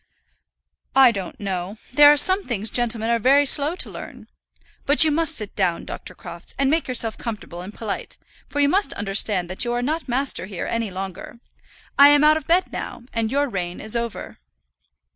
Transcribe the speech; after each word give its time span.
"I 0.95 1.11
don't 1.11 1.39
know. 1.39 1.77
There 1.93 2.11
are 2.11 2.17
some 2.17 2.43
things 2.43 2.71
gentlemen 2.71 3.11
are 3.11 3.19
very 3.19 3.45
slow 3.45 3.75
to 3.75 3.89
learn. 3.91 4.27
But 4.87 5.03
you 5.03 5.11
must 5.11 5.35
sit 5.35 5.55
down, 5.55 5.85
Dr. 5.85 6.15
Crofts, 6.15 6.55
and 6.57 6.71
make 6.71 6.87
yourself 6.87 7.19
comfortable 7.19 7.61
and 7.61 7.71
polite; 7.71 8.17
for 8.49 8.59
you 8.59 8.67
must 8.67 8.93
understand 8.93 9.47
that 9.51 9.63
you 9.63 9.73
are 9.73 9.83
not 9.83 10.07
master 10.09 10.47
here 10.47 10.65
any 10.65 10.89
longer. 10.89 11.39
I 11.99 12.07
am 12.07 12.23
out 12.23 12.35
of 12.37 12.47
bed 12.47 12.73
now, 12.73 13.03
and 13.13 13.31
your 13.31 13.47
reign 13.47 13.79
is 13.79 13.95
over." 13.95 14.39